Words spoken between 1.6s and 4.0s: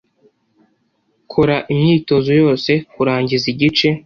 imyitozo yose kurangiza igice.